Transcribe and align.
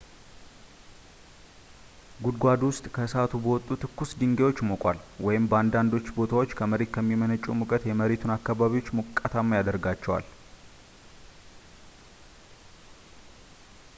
ጉድጓዱ 2.23 2.61
ወይ 2.67 2.77
ከእሳቱ 2.95 3.31
በወጡ 3.43 3.67
ትኩስ 3.81 4.11
ድንጋዮች 4.21 4.57
ሞቋል 4.69 4.97
ወይም 5.25 5.45
በአንዳንድ 5.51 5.93
ቦታዎች 6.17 6.55
ከመሬት 6.61 6.97
የሚመነጨው 7.01 7.57
ሙቀት 7.61 7.85
የመሬቱን 7.89 8.35
አካባቢዎች 8.37 8.89
ሞቃታማ 9.01 9.59
ያደርጋቸዋል 9.61 10.25